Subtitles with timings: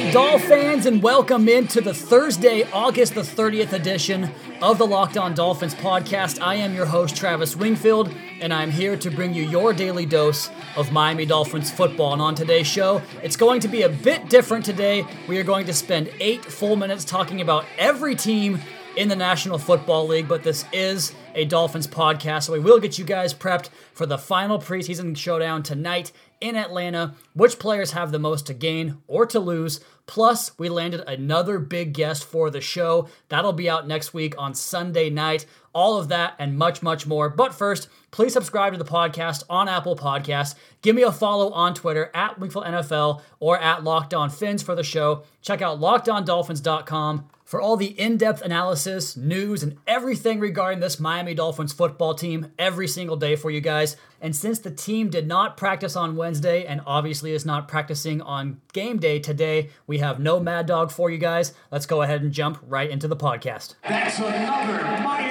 [0.00, 4.30] Up, Dolphins, and welcome into the Thursday, August the 30th edition
[4.62, 6.40] of the Locked On Dolphins podcast.
[6.40, 10.48] I am your host, Travis Wingfield, and I'm here to bring you your daily dose
[10.74, 12.14] of Miami Dolphins football.
[12.14, 15.04] And on today's show, it's going to be a bit different today.
[15.28, 18.60] We are going to spend eight full minutes talking about every team
[19.00, 22.98] in the National Football League, but this is a Dolphins podcast, so we will get
[22.98, 27.14] you guys prepped for the final preseason showdown tonight in Atlanta.
[27.32, 29.80] Which players have the most to gain or to lose?
[30.04, 33.08] Plus, we landed another big guest for the show.
[33.30, 35.46] That'll be out next week on Sunday night.
[35.72, 37.30] All of that and much, much more.
[37.30, 40.56] But first, please subscribe to the podcast on Apple Podcasts.
[40.82, 44.74] Give me a follow on Twitter at Wingfield NFL or at Locked On Fins for
[44.74, 45.22] the show.
[45.40, 51.34] Check out lockedondolphins.com for all the in depth analysis, news, and everything regarding this Miami
[51.34, 53.96] Dolphins football team every single day for you guys.
[54.20, 58.60] And since the team did not practice on Wednesday and obviously is not practicing on
[58.72, 61.52] game day today, we have no Mad Dog for you guys.
[61.72, 63.74] Let's go ahead and jump right into the podcast.
[63.82, 65.29] That's another Miami.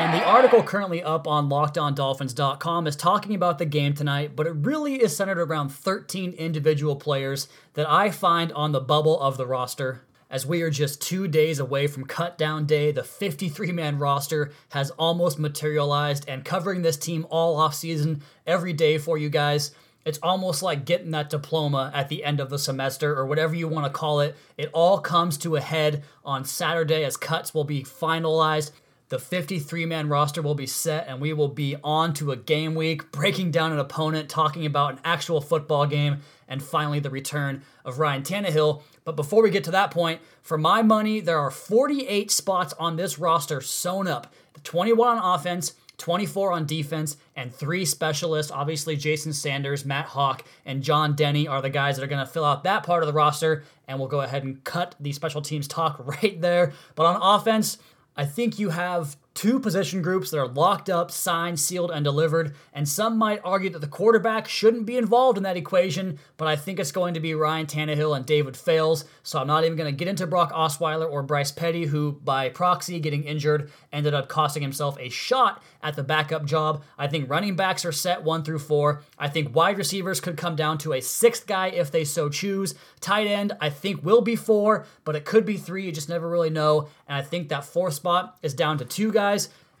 [0.00, 4.54] And the article currently up on lockedondolphins.com is talking about the game tonight, but it
[4.54, 9.46] really is centered around 13 individual players that I find on the bubble of the
[9.46, 10.00] roster.
[10.30, 14.52] As we are just two days away from cut down day, the 53 man roster
[14.70, 19.72] has almost materialized and covering this team all off season every day for you guys.
[20.06, 23.68] It's almost like getting that diploma at the end of the semester or whatever you
[23.68, 24.34] want to call it.
[24.56, 28.70] It all comes to a head on Saturday as cuts will be finalized.
[29.10, 32.76] The 53 man roster will be set, and we will be on to a game
[32.76, 37.62] week, breaking down an opponent, talking about an actual football game, and finally the return
[37.84, 38.82] of Ryan Tannehill.
[39.04, 42.94] But before we get to that point, for my money, there are 48 spots on
[42.94, 44.32] this roster sewn up
[44.62, 48.52] 21 on offense, 24 on defense, and three specialists.
[48.52, 52.32] Obviously, Jason Sanders, Matt Haack, and John Denney are the guys that are going to
[52.32, 53.64] fill out that part of the roster.
[53.88, 56.74] And we'll go ahead and cut the special teams talk right there.
[56.94, 57.78] But on offense,
[58.16, 62.54] I think you have two position groups that are locked up, signed, sealed, and delivered.
[62.74, 66.56] And some might argue that the quarterback shouldn't be involved in that equation, but I
[66.56, 69.06] think it's going to be Ryan Tannehill and David Fales.
[69.22, 72.50] So I'm not even going to get into Brock Osweiler or Bryce Petty, who by
[72.50, 76.84] proxy getting injured ended up costing himself a shot at the backup job.
[76.98, 79.02] I think running backs are set one through four.
[79.18, 82.74] I think wide receivers could come down to a sixth guy if they so choose.
[83.00, 85.86] Tight end, I think will be four, but it could be three.
[85.86, 86.88] You just never really know.
[87.08, 89.29] And I think that fourth spot is down to two guys.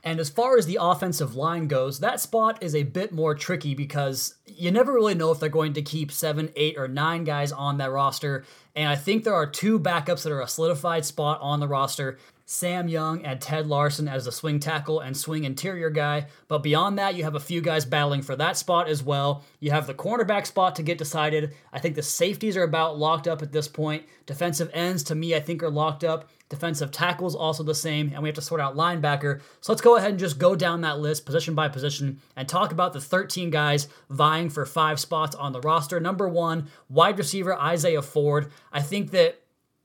[0.02, 3.74] And as far as the offensive line goes, that spot is a bit more tricky
[3.74, 7.52] because you never really know if they're going to keep seven, eight, or nine guys
[7.52, 8.44] on that roster.
[8.74, 12.18] And I think there are two backups that are a solidified spot on the roster.
[12.50, 16.26] Sam Young and Ted Larson as the swing tackle and swing interior guy.
[16.48, 19.44] But beyond that, you have a few guys battling for that spot as well.
[19.60, 21.54] You have the cornerback spot to get decided.
[21.72, 24.04] I think the safeties are about locked up at this point.
[24.26, 26.28] Defensive ends, to me, I think are locked up.
[26.48, 29.40] Defensive tackles also the same, and we have to sort out linebacker.
[29.60, 32.72] So let's go ahead and just go down that list position by position and talk
[32.72, 36.00] about the 13 guys vying for five spots on the roster.
[36.00, 38.50] Number one, wide receiver Isaiah Ford.
[38.72, 39.39] I think that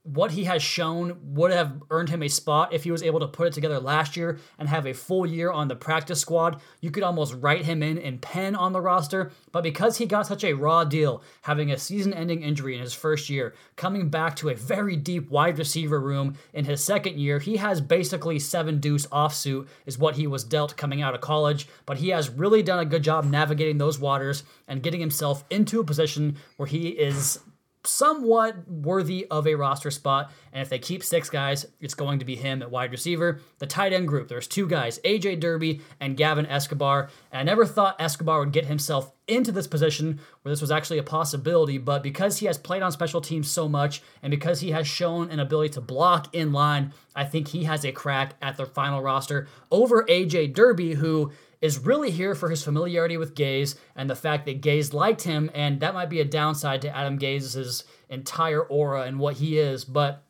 [0.05, 3.27] what he has shown would have earned him a spot if he was able to
[3.27, 6.61] put it together last year and have a full year on the practice squad.
[6.79, 10.27] You could almost write him in in pen on the roster, but because he got
[10.27, 14.35] such a raw deal, having a season ending injury in his first year, coming back
[14.35, 18.79] to a very deep wide receiver room in his second year, he has basically seven
[18.79, 22.61] deuce offsuit, is what he was dealt coming out of college, but he has really
[22.61, 26.89] done a good job navigating those waters and getting himself into a position where he
[26.89, 27.39] is
[27.87, 30.31] somewhat worthy of a roster spot.
[30.51, 33.41] And if they keep six guys, it's going to be him at wide receiver.
[33.59, 37.09] The tight end group, there's two guys, AJ Derby and Gavin Escobar.
[37.31, 40.99] And I never thought Escobar would get himself into this position where this was actually
[40.99, 44.71] a possibility, but because he has played on special teams so much and because he
[44.71, 48.57] has shown an ability to block in line, I think he has a crack at
[48.57, 51.31] the final roster over AJ Derby, who
[51.61, 55.49] is really here for his familiarity with Gase and the fact that Gase liked him,
[55.53, 59.83] and that might be a downside to Adam Gase's entire aura and what he is,
[59.85, 60.25] but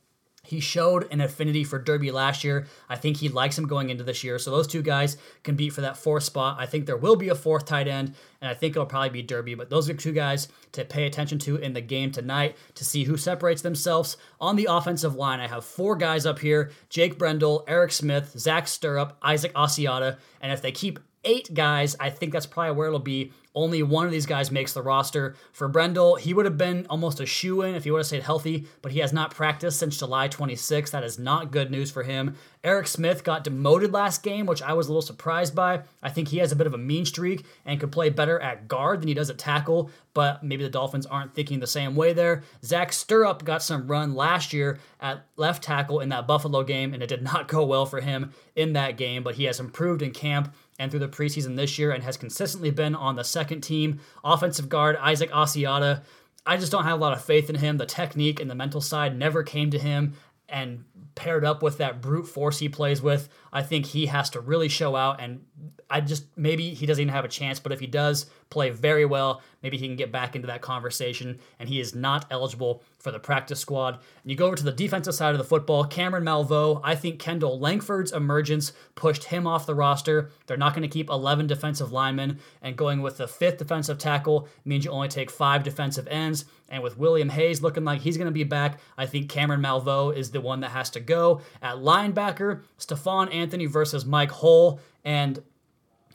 [0.45, 2.67] he showed an affinity for Derby last year.
[2.87, 4.37] I think he likes him going into this year.
[4.37, 6.57] So those two guys can beat for that fourth spot.
[6.59, 9.23] I think there will be a fourth tight end, and I think it'll probably be
[9.23, 9.55] Derby.
[9.55, 13.03] But those are two guys to pay attention to in the game tonight to see
[13.03, 14.17] who separates themselves.
[14.39, 18.65] On the offensive line, I have four guys up here Jake Brendel, Eric Smith, Zach
[18.65, 20.17] Sterup, Isaac Asiata.
[20.41, 23.31] And if they keep eight guys, I think that's probably where it'll be.
[23.55, 25.35] Only one of these guys makes the roster.
[25.53, 28.23] For Brendel, he would have been almost a shoe in if he would have stayed
[28.23, 30.91] healthy, but he has not practiced since July 26.
[30.91, 32.35] That is not good news for him.
[32.65, 35.83] Eric Smith got demoted last game, which I was a little surprised by.
[36.03, 38.67] I think he has a bit of a mean streak and could play better at
[38.67, 42.11] guard than he does at tackle, but maybe the Dolphins aren't thinking the same way
[42.11, 42.43] there.
[42.61, 47.01] Zach Sterup got some run last year at left tackle in that Buffalo game, and
[47.01, 50.11] it did not go well for him in that game, but he has improved in
[50.11, 53.99] camp and through the preseason this year and has consistently been on the second team.
[54.23, 56.03] Offensive guard Isaac Asiata.
[56.45, 57.77] I just don't have a lot of faith in him.
[57.77, 60.13] The technique and the mental side never came to him.
[60.47, 60.85] And
[61.15, 64.69] paired up with that brute force he plays with, I think he has to really
[64.69, 65.19] show out.
[65.19, 65.43] And
[65.89, 69.05] I just maybe he doesn't even have a chance, but if he does play very
[69.05, 71.39] well, maybe he can get back into that conversation.
[71.59, 73.95] And he is not eligible for the practice squad.
[73.95, 76.81] And you go over to the defensive side of the football, Cameron Malveaux.
[76.83, 80.29] I think Kendall Langford's emergence pushed him off the roster.
[80.47, 84.47] They're not going to keep 11 defensive linemen, and going with the fifth defensive tackle
[84.63, 86.45] means you only take five defensive ends.
[86.69, 90.15] And with William Hayes looking like he's going to be back, I think Cameron Malveaux
[90.15, 91.41] is the one that has to go.
[91.61, 94.79] At linebacker, Stephone Anthony versus Mike Hull.
[95.03, 95.43] And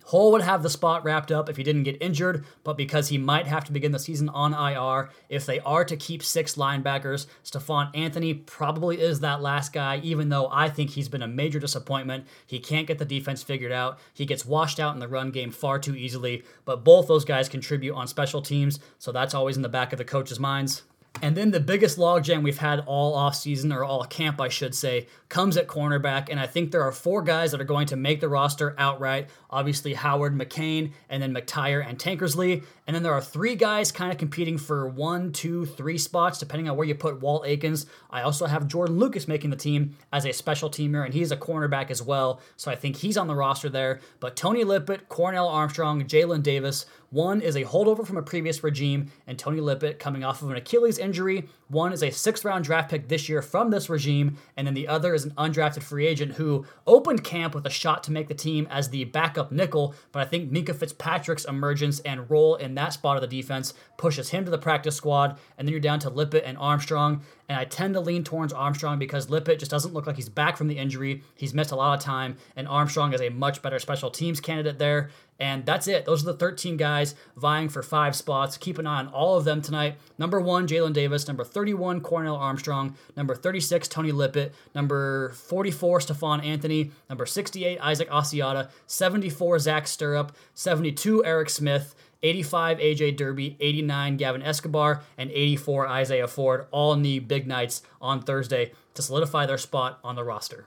[0.06, 3.19] Hull would have the spot wrapped up if he didn't get injured, but because he
[3.19, 7.26] might have to begin the season on IR, if they are to keep six linebackers,
[7.43, 11.61] Stephone Anthony probably is that last guy, even though I think he's been a major
[11.61, 12.26] disappointment.
[12.47, 13.99] He can't get the defense figured out.
[14.12, 17.49] He gets washed out in the run game far too easily, but both those guys
[17.49, 20.82] contribute on special teams, so that's always in the back of the coach's minds.
[21.23, 25.07] And then the biggest logjam we've had all offseason, or all camp, I should say,
[25.29, 26.29] comes at cornerback.
[26.31, 29.29] And I think there are four guys that are going to make the roster outright.
[29.51, 32.65] Obviously, Howard, McCain, and then McTyer and Tankersley.
[32.91, 36.69] And then there are three guys kind of competing for one, two, three spots, depending
[36.69, 37.87] on where you put Walt Aikens.
[38.11, 41.37] I also have Jordan Lucas making the team as a special teamer, and he's a
[41.37, 42.41] cornerback as well.
[42.57, 44.01] So I think he's on the roster there.
[44.19, 49.11] But Tony Lippett, Cornell Armstrong, Jalen Davis, one is a holdover from a previous regime,
[49.27, 51.49] and Tony Lippett coming off of an Achilles injury.
[51.67, 54.87] One is a sixth round draft pick this year from this regime, and then the
[54.87, 58.35] other is an undrafted free agent who opened camp with a shot to make the
[58.35, 59.95] team as the backup nickel.
[60.13, 64.31] But I think Minkah Fitzpatrick's emergence and role in that spot of the defense pushes
[64.31, 67.23] him to the practice squad, and then you're down to Lippett and Armstrong.
[67.49, 70.56] And I tend to lean towards Armstrong because Lippett just doesn't look like he's back
[70.56, 71.23] from the injury.
[71.35, 74.79] He's missed a lot of time, and Armstrong is a much better special teams candidate
[74.79, 75.11] there.
[75.41, 76.05] And that's it.
[76.05, 78.59] Those are the 13 guys vying for five spots.
[78.59, 79.97] Keep an eye on all of them tonight.
[80.19, 81.26] Number one, Jalen Davis.
[81.26, 82.94] Number 31, Cornell Armstrong.
[83.17, 84.55] Number 36, Tony Lippett.
[84.75, 86.91] Number 44, Stephone Anthony.
[87.09, 88.69] Number 68, Isaac Asiata.
[88.87, 90.31] 74, Zach Sterup.
[90.55, 91.94] 72, Eric Smith.
[92.23, 98.23] 85 AJ Derby, 89 Gavin Escobar, and 84 Isaiah Ford all need big nights on
[98.23, 100.67] Thursday to solidify their spot on the roster.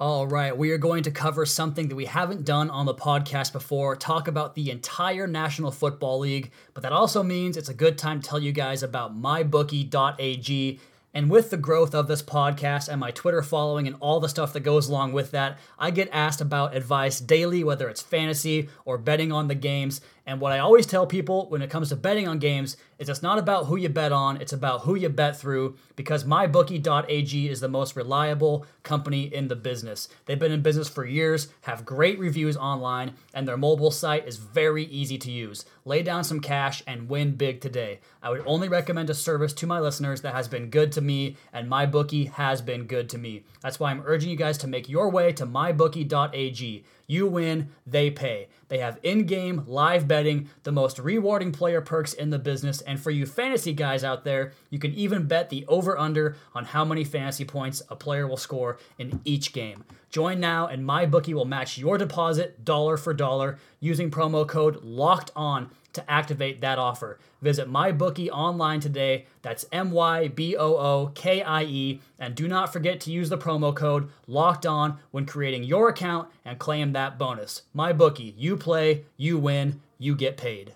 [0.00, 3.52] All right, we are going to cover something that we haven't done on the podcast
[3.52, 7.98] before, talk about the entire National Football League, but that also means it's a good
[7.98, 10.80] time to tell you guys about mybookie.ag.
[11.12, 14.52] And with the growth of this podcast and my Twitter following and all the stuff
[14.52, 18.96] that goes along with that, I get asked about advice daily, whether it's fantasy or
[18.96, 20.00] betting on the games.
[20.30, 23.20] And what I always tell people when it comes to betting on games is it's
[23.20, 27.58] not about who you bet on, it's about who you bet through because mybookie.ag is
[27.58, 30.08] the most reliable company in the business.
[30.26, 34.36] They've been in business for years, have great reviews online, and their mobile site is
[34.36, 35.64] very easy to use.
[35.84, 37.98] Lay down some cash and win big today.
[38.22, 41.38] I would only recommend a service to my listeners that has been good to me,
[41.52, 43.42] and MyBookie has been good to me.
[43.62, 46.84] That's why I'm urging you guys to make your way to mybookie.ag.
[47.10, 48.46] You win, they pay.
[48.68, 52.82] They have in game live betting, the most rewarding player perks in the business.
[52.82, 56.66] And for you fantasy guys out there, you can even bet the over under on
[56.66, 59.84] how many fantasy points a player will score in each game.
[60.10, 65.30] Join now, and MyBookie will match your deposit dollar for dollar using promo code LOCKED
[65.36, 67.18] ON to activate that offer.
[67.40, 69.26] Visit MyBookie online today.
[69.42, 72.00] That's M Y B O O K I E.
[72.18, 76.28] And do not forget to use the promo code LOCKED ON when creating your account
[76.44, 77.62] and claim that bonus.
[77.74, 80.74] MyBookie, you play, you win, you get paid.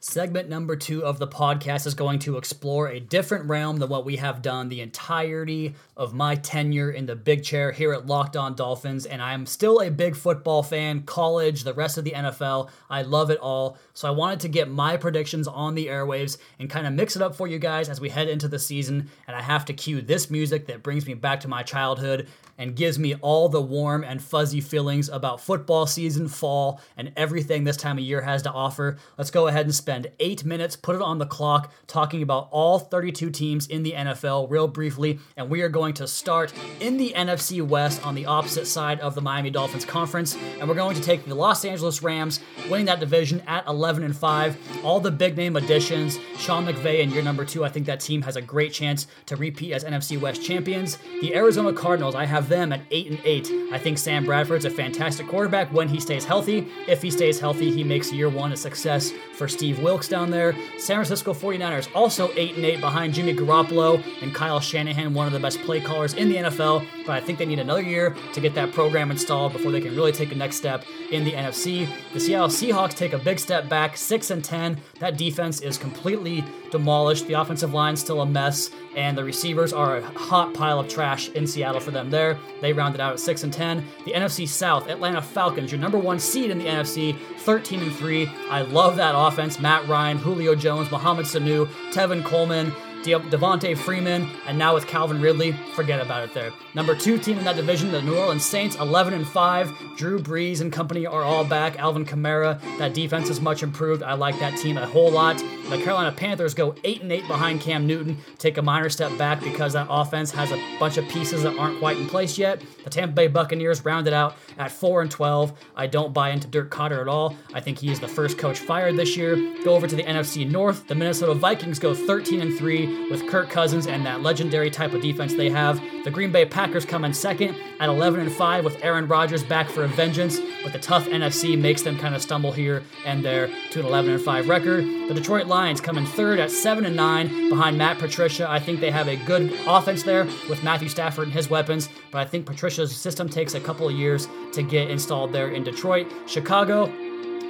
[0.00, 4.04] Segment number two of the podcast is going to explore a different realm than what
[4.04, 8.36] we have done the entirety of my tenure in the big chair here at Locked
[8.36, 9.06] On Dolphins.
[9.06, 12.70] And I'm still a big football fan, college, the rest of the NFL.
[12.88, 13.76] I love it all.
[13.92, 17.22] So I wanted to get my predictions on the airwaves and kind of mix it
[17.22, 19.10] up for you guys as we head into the season.
[19.26, 22.74] And I have to cue this music that brings me back to my childhood and
[22.74, 27.76] gives me all the warm and fuzzy feelings about football season, fall, and everything this
[27.76, 28.96] time of year has to offer.
[29.16, 32.78] Let's go ahead and spend eight minutes, put it on the clock, talking about all
[32.78, 35.18] 32 teams in the NFL real briefly.
[35.34, 39.14] And we are going to start in the NFC West on the opposite side of
[39.14, 40.36] the Miami Dolphins conference.
[40.60, 44.14] And we're going to take the Los Angeles Rams, winning that division at 11 and
[44.14, 44.84] 5.
[44.84, 47.64] All the big name additions, Sean McVay in year number two.
[47.64, 50.98] I think that team has a great chance to repeat as NFC West champions.
[51.22, 53.50] The Arizona Cardinals, I have them at 8 and 8.
[53.72, 56.68] I think Sam Bradford's a fantastic quarterback when he stays healthy.
[56.86, 60.54] If he stays healthy, he makes year one a success for Steve Wilks down there.
[60.78, 65.32] San Francisco 49ers also 8 and 8 behind Jimmy Garoppolo and Kyle Shanahan, one of
[65.32, 66.86] the best play callers in the NFL.
[67.06, 69.94] But I think they need another year to get that program installed before they can
[69.94, 71.88] really take the next step in the NFC.
[72.12, 74.80] The Seattle Seahawks take a big step back, 6 and 10.
[75.00, 77.26] That defense is completely demolished.
[77.26, 81.28] The offensive line's still a mess, and the receivers are a hot pile of trash
[81.28, 82.36] in Seattle for them there.
[82.60, 83.86] They rounded out at 6 and 10.
[84.04, 88.26] The NFC South, Atlanta Falcons, your number one seed in the NFC, 13 and 3.
[88.50, 89.60] I love that offense.
[89.60, 92.72] Matt Ryan, Julio Jones, Mohamed Sanu, Tevin Coleman.
[93.12, 96.52] Devonta Freeman, and now with Calvin Ridley, forget about it there.
[96.74, 99.96] Number two team in that division, the New Orleans Saints, 11 and 5.
[99.96, 101.78] Drew Brees and company are all back.
[101.78, 104.02] Alvin Kamara, that defense is much improved.
[104.02, 105.38] I like that team a whole lot.
[105.68, 109.42] The Carolina Panthers go 8 and 8 behind Cam Newton, take a minor step back
[109.42, 112.62] because that offense has a bunch of pieces that aren't quite in place yet.
[112.84, 115.52] The Tampa Bay Buccaneers rounded out at 4 and 12.
[115.76, 117.36] I don't buy into Dirk Koetter at all.
[117.52, 119.36] I think he is the first coach fired this year.
[119.62, 120.86] Go over to the NFC North.
[120.86, 125.02] The Minnesota Vikings go 13 and 3 with Kirk Cousins and that legendary type of
[125.02, 125.80] defense they have.
[126.04, 129.68] The Green Bay Packers come in second at 11 and 5 with Aaron Rodgers back
[129.68, 133.48] for a vengeance, but the tough NFC makes them kind of stumble here and there
[133.70, 134.84] to an 11 and 5 record.
[134.84, 138.48] The Detroit Lions come in third at 7 and 9 behind Matt Patricia.
[138.48, 142.18] I think they have a good offense there with Matthew Stafford and his weapons, but
[142.18, 146.06] I think Patricia's system takes a couple of years to get installed there in Detroit.
[146.26, 146.92] Chicago,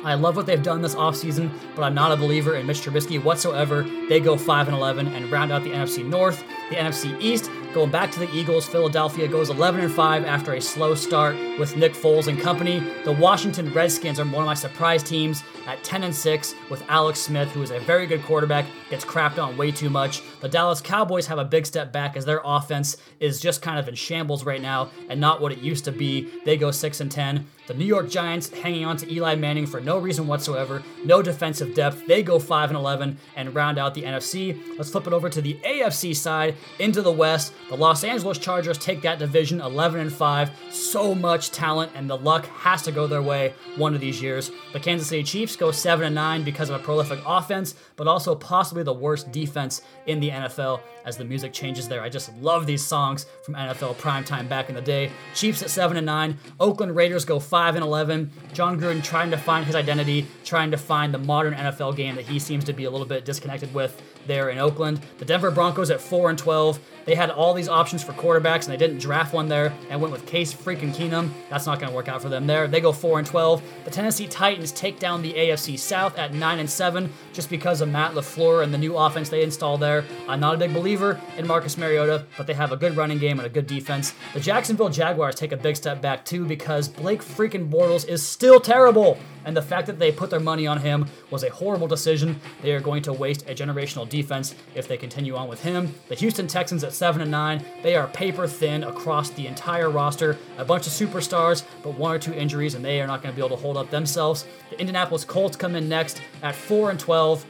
[0.05, 3.23] I love what they've done this offseason, but I'm not a believer in Mitch Trubisky
[3.23, 3.83] whatsoever.
[4.09, 6.43] They go 5 and 11 and round out the NFC North.
[6.71, 10.61] The NFC East, going back to the Eagles, Philadelphia goes 11 and 5 after a
[10.61, 12.81] slow start with Nick Foles and company.
[13.05, 17.21] The Washington Redskins are one of my surprise teams at 10 and 6 with Alex
[17.21, 20.23] Smith, who is a very good quarterback, gets crapped on way too much.
[20.41, 23.87] The Dallas Cowboys have a big step back as their offense is just kind of
[23.87, 26.29] in shambles right now and not what it used to be.
[26.45, 27.47] They go 6 and 10.
[27.69, 31.75] The New York Giants hanging on to Eli Manning for no reason whatsoever, no defensive
[31.75, 32.07] depth.
[32.07, 34.59] They go 5 and 11 and round out the NFC.
[34.79, 37.53] Let's flip it over to the AFC side into the West.
[37.69, 40.51] The Los Angeles Chargers take that division 11 and 5.
[40.71, 44.51] So much talent and the luck has to go their way one of these years.
[44.73, 48.35] The Kansas City Chiefs go 7 and 9 because of a prolific offense, but also
[48.35, 52.01] possibly the worst defense in the NFL as the music changes there.
[52.01, 55.11] I just love these songs from NFL primetime back in the day.
[55.35, 56.39] Chiefs at 7 and 9.
[56.61, 58.31] Oakland Raiders go 5 and 11.
[58.55, 62.25] Jon Gruden trying to find his identity, trying to find the modern NFL game that
[62.25, 65.01] he seems to be a little bit disconnected with there in Oakland.
[65.19, 66.79] The Denver Broncos at 4 and 12.
[67.09, 70.13] They had all these options for quarterbacks and they didn't draft one there and went
[70.13, 71.31] with Case freaking Keenum.
[71.49, 72.69] That's not going to work out for them there.
[72.69, 73.63] They go 4 and 12.
[73.87, 77.89] The Tennessee Titans take down the AFC South at 9 and 7 just because of
[77.89, 80.05] Matt LaFleur and the new offense they installed there.
[80.29, 83.39] I'm not a big believer in Marcus Mariota, but they have a good running game
[83.39, 84.13] and a good defense.
[84.35, 88.61] The Jacksonville Jaguars take a big step back too because Blake freaking Bortles is still
[88.61, 92.39] terrible and the fact that they put their money on him was a horrible decision.
[92.61, 95.95] They are going to waste a generational defense if they continue on with him.
[96.09, 100.37] The Houston Texans at 7 and 9, they are paper thin across the entire roster.
[100.57, 103.37] A bunch of superstars, but one or two injuries, and they are not going to
[103.37, 104.47] be able to hold up themselves.
[104.71, 107.47] The Indianapolis Colts come in next at 4 and 12.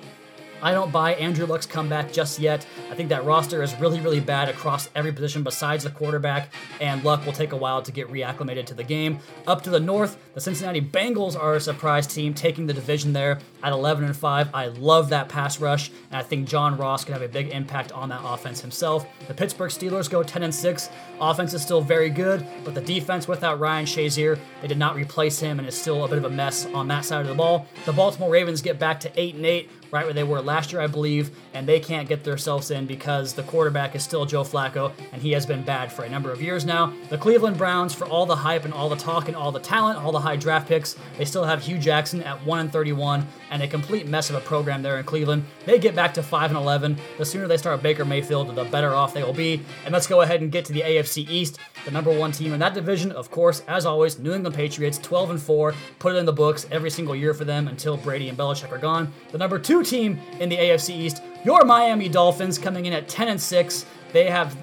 [0.61, 2.67] I don't buy Andrew Luck's comeback just yet.
[2.91, 7.05] I think that roster is really, really bad across every position besides the quarterback, and
[7.05, 9.21] Luck will take a while to get reacclimated to the game.
[9.47, 13.41] Up to the north, the Cincinnati Bengals are a surprise team, taking the division there
[13.65, 14.55] at 11 and 5.
[14.55, 17.91] I love that pass rush, and I think John Ross could have a big impact
[17.91, 19.05] on that offense himself.
[19.27, 20.91] The Pittsburgh Steelers go 10 and 6.
[21.21, 25.41] Offense is still very good, but the defense without Ryan Shazier, they did not replace
[25.41, 27.67] him, and is still a bit of a mess on that side of the ball.
[27.85, 30.81] The Baltimore Ravens get back to 8 and 8 right where they were last year,
[30.81, 34.93] I believe, and they can't get themselves in because the quarterback is still Joe Flacco,
[35.13, 36.93] and he has been bad for a number of years now.
[37.09, 39.99] The Cleveland Browns, for all the hype and all the talk and all the talent,
[39.99, 43.63] all the high draft picks, they still have Hue Jackson at 1 and 31 and
[43.63, 45.43] a complete mess of a program there in Cleveland.
[45.65, 46.99] They get back to 5 and 11.
[47.17, 49.63] The sooner they start Baker Mayfield, the better off they will be.
[49.87, 52.61] And let's go ahead and get to the AFC East, the number one team in
[52.61, 55.75] that division, of course, as always, New England Patriots, 12 and 4.
[55.99, 58.77] Put it in the books every single year for them until Brady and Belichick are
[58.77, 59.11] gone.
[59.33, 63.29] The number two team in the AFC East, your Miami Dolphins, coming in at 10
[63.29, 63.87] and 6.
[64.13, 64.55] They have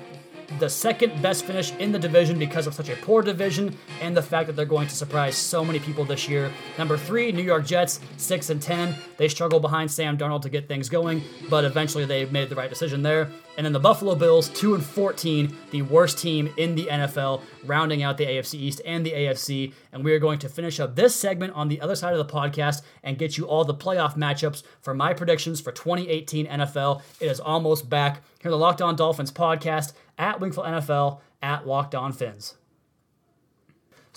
[0.59, 4.21] the second best finish in the division because of such a poor division and the
[4.21, 6.51] fact that they're going to surprise so many people this year.
[6.77, 8.95] Number three, New York Jets, six and ten.
[9.17, 12.69] They struggle behind Sam Darnold to get things going, but eventually they made the right
[12.69, 13.29] decision there.
[13.57, 18.03] And then the Buffalo Bills, 2 and 14, the worst team in the NFL, rounding
[18.03, 19.73] out the AFC East and the AFC.
[19.93, 22.33] And we are going to finish up this segment on the other side of the
[22.33, 27.01] podcast and get you all the playoff matchups for my predictions for 2018 NFL.
[27.21, 28.23] It is almost back.
[28.41, 32.55] Here, the Locked On Dolphins podcast at Wingfield NFL at Locked On Fins.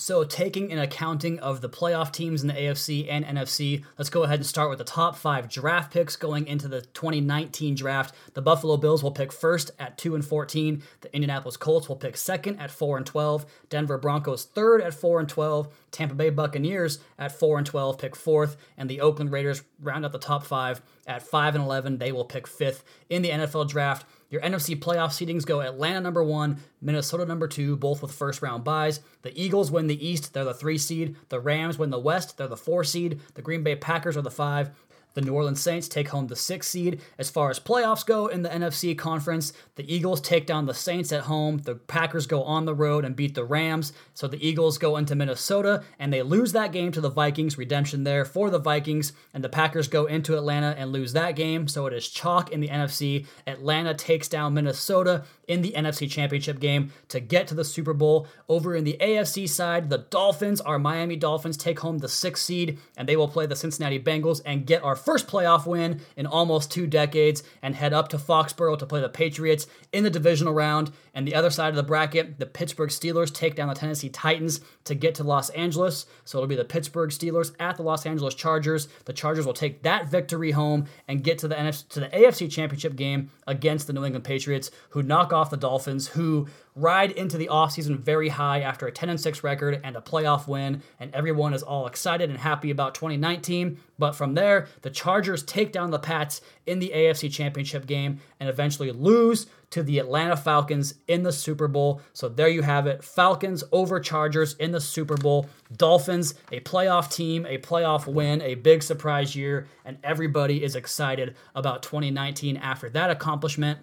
[0.00, 4.22] So, taking an accounting of the playoff teams in the AFC and NFC, let's go
[4.22, 8.14] ahead and start with the top five draft picks going into the 2019 draft.
[8.34, 10.84] The Buffalo Bills will pick first at 2 and 14.
[11.00, 13.44] The Indianapolis Colts will pick second at 4 and 12.
[13.70, 15.74] Denver Broncos third at 4 and 12.
[15.90, 18.56] Tampa Bay Buccaneers at 4 and 12 pick fourth.
[18.76, 21.98] And the Oakland Raiders round out the top five at 5 and 11.
[21.98, 24.06] They will pick fifth in the NFL draft.
[24.30, 28.62] Your NFC playoff seedings go Atlanta number one, Minnesota number two, both with first round
[28.62, 29.00] buys.
[29.22, 31.16] The Eagles win the East, they're the three seed.
[31.30, 33.20] The Rams win the West, they're the four seed.
[33.34, 34.70] The Green Bay Packers are the five.
[35.18, 37.00] The New Orleans Saints take home the sixth seed.
[37.18, 41.10] As far as playoffs go in the NFC conference, the Eagles take down the Saints
[41.10, 41.58] at home.
[41.58, 43.92] The Packers go on the road and beat the Rams.
[44.14, 47.58] So the Eagles go into Minnesota and they lose that game to the Vikings.
[47.58, 49.12] Redemption there for the Vikings.
[49.34, 51.66] And the Packers go into Atlanta and lose that game.
[51.66, 53.26] So it is chalk in the NFC.
[53.44, 58.28] Atlanta takes down Minnesota in the NFC Championship game to get to the Super Bowl.
[58.48, 62.78] Over in the AFC side, the Dolphins, our Miami Dolphins, take home the sixth seed
[62.96, 66.70] and they will play the Cincinnati Bengals and get our first playoff win in almost
[66.70, 70.92] two decades and head up to Foxborough to play the Patriots in the divisional round.
[71.14, 74.60] And the other side of the bracket, the Pittsburgh Steelers take down the Tennessee Titans
[74.84, 76.04] to get to Los Angeles.
[76.26, 78.88] So it'll be the Pittsburgh Steelers at the Los Angeles Chargers.
[79.06, 82.50] The Chargers will take that victory home and get to the NFC, to the AFC
[82.50, 86.48] Championship game against the New England Patriots, who knock off the Dolphins, who
[86.78, 90.46] ride into the offseason very high after a 10 and 6 record and a playoff
[90.46, 93.78] win, and everyone is all excited and happy about 2019.
[93.98, 98.48] But from there, the Chargers take down the Pats in the AFC Championship game and
[98.48, 102.00] eventually lose to the Atlanta Falcons in the Super Bowl.
[102.12, 105.48] So there you have it Falcons over Chargers in the Super Bowl.
[105.76, 111.36] Dolphins, a playoff team, a playoff win, a big surprise year, and everybody is excited
[111.54, 113.78] about 2019 after that accomplishment.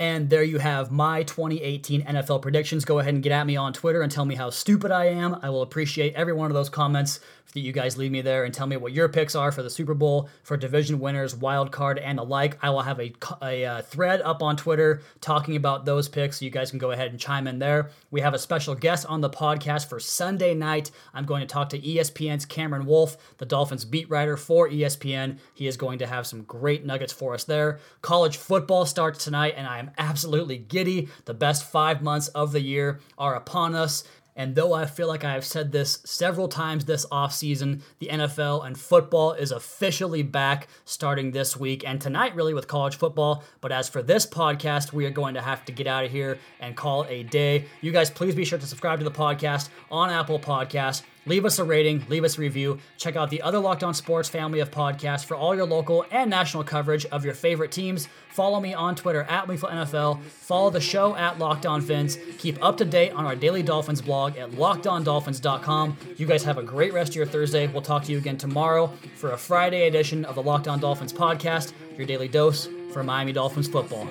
[0.00, 2.86] And there you have my 2018 NFL predictions.
[2.86, 5.38] Go ahead and get at me on Twitter and tell me how stupid I am.
[5.42, 7.20] I will appreciate every one of those comments
[7.52, 9.70] that you guys leave me there and tell me what your picks are for the
[9.70, 12.58] Super Bowl, for division winners, wild card, and the like.
[12.62, 16.44] I will have a, a, uh, thread up on Twitter talking about those picks, so
[16.44, 17.90] you guys can go ahead and chime in there.
[18.10, 20.90] We have a special guest on the podcast for Sunday night.
[21.12, 25.38] I'm going to talk to ESPN's Cameron Wolfe, the Dolphins beat writer for ESPN.
[25.54, 27.80] He is going to have some great nuggets for us there.
[28.02, 31.08] College football starts tonight, and I am absolutely giddy.
[31.24, 34.04] The best five months of the year are upon us.
[34.36, 38.64] And though I feel like I have said this several times this offseason, the NFL
[38.64, 43.44] and football is officially back starting this week and tonight, really, with college football.
[43.60, 46.38] But as for this podcast, we are going to have to get out of here
[46.60, 47.66] and call it a day.
[47.80, 51.02] You guys, please be sure to subscribe to the podcast on Apple Podcasts.
[51.30, 52.80] Leave us a rating, leave us a review.
[52.96, 56.28] Check out the other Locked On Sports family of podcasts for all your local and
[56.28, 58.08] national coverage of your favorite teams.
[58.30, 60.20] Follow me on Twitter at Wingfield NFL.
[60.24, 62.18] Follow the show at Locked On Fins.
[62.38, 65.96] Keep up to date on our daily Dolphins blog at lockedondolphins.com.
[66.16, 67.68] You guys have a great rest of your Thursday.
[67.68, 71.12] We'll talk to you again tomorrow for a Friday edition of the Locked On Dolphins
[71.12, 74.10] podcast, your daily dose for Miami Dolphins football.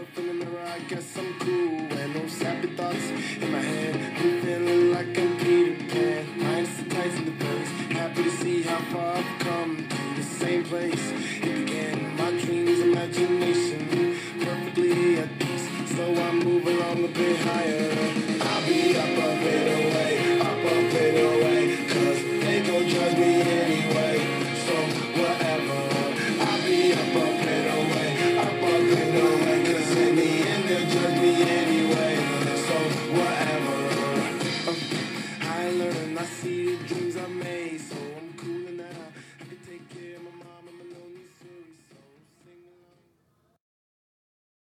[9.40, 11.12] come to the same place.
[11.42, 15.68] It began my dreams, imagination, perfectly at peace.
[15.96, 17.89] So I move along a bit higher.